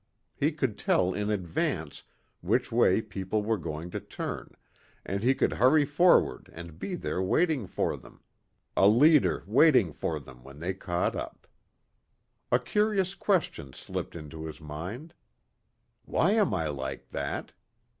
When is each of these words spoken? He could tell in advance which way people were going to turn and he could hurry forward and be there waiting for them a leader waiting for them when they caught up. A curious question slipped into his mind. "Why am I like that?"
He 0.35 0.51
could 0.51 0.79
tell 0.79 1.13
in 1.13 1.29
advance 1.29 2.01
which 2.41 2.71
way 2.71 3.03
people 3.03 3.43
were 3.43 3.59
going 3.59 3.91
to 3.91 3.99
turn 3.99 4.55
and 5.05 5.21
he 5.21 5.35
could 5.35 5.53
hurry 5.53 5.85
forward 5.85 6.49
and 6.53 6.79
be 6.79 6.95
there 6.95 7.21
waiting 7.21 7.67
for 7.67 7.95
them 7.95 8.23
a 8.75 8.87
leader 8.87 9.43
waiting 9.45 9.93
for 9.93 10.19
them 10.19 10.43
when 10.43 10.57
they 10.57 10.73
caught 10.73 11.15
up. 11.15 11.45
A 12.51 12.57
curious 12.57 13.13
question 13.13 13.73
slipped 13.73 14.15
into 14.15 14.47
his 14.47 14.59
mind. 14.59 15.13
"Why 16.05 16.31
am 16.31 16.51
I 16.51 16.65
like 16.69 17.09
that?" 17.11 17.51